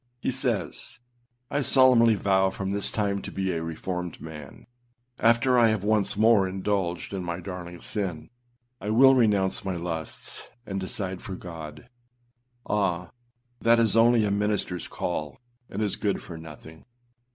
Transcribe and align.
He 0.19 0.31
says, 0.31 0.97
âI 1.51 1.63
solemnly 1.63 2.15
vow 2.15 2.49
from 2.49 2.71
this 2.71 2.91
time 2.91 3.21
to 3.21 3.31
be 3.31 3.51
a 3.51 3.61
reformed 3.61 4.19
man. 4.19 4.65
After 5.19 5.59
I 5.59 5.67
have 5.67 5.83
once 5.83 6.17
more 6.17 6.47
indulged 6.49 7.13
in 7.13 7.23
my 7.23 7.39
darling 7.39 7.81
sin, 7.81 8.31
I 8.79 8.89
will 8.89 9.13
renounce 9.13 9.63
my 9.63 9.75
lusts, 9.75 10.41
and 10.65 10.79
decide 10.79 11.21
for 11.21 11.35
God.â 11.35 11.85
Ah! 12.67 13.11
that 13.59 13.77
is 13.79 13.95
only 13.95 14.25
a 14.25 14.31
ministerâs 14.31 14.89
call, 14.89 15.37
and 15.69 15.83
is 15.83 15.95
good 15.97 16.23
for 16.23 16.35
nothing. 16.35 16.83